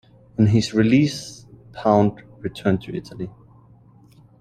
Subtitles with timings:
[0.39, 3.29] On his release, Pound returned to Italy.